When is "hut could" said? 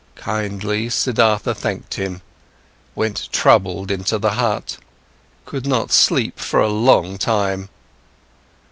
4.31-5.67